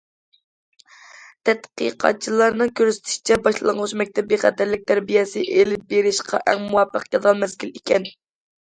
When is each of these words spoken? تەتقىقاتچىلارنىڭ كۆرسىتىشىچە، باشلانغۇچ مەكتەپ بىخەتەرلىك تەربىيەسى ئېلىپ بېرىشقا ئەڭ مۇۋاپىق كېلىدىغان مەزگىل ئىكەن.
تەتقىقاتچىلارنىڭ 1.49 2.71
كۆرسىتىشىچە، 2.81 3.37
باشلانغۇچ 3.49 3.95
مەكتەپ 4.03 4.33
بىخەتەرلىك 4.35 4.89
تەربىيەسى 4.95 5.47
ئېلىپ 5.61 5.89
بېرىشقا 5.95 6.45
ئەڭ 6.49 6.67
مۇۋاپىق 6.67 7.09
كېلىدىغان 7.11 7.43
مەزگىل 7.47 7.77
ئىكەن. 7.83 8.15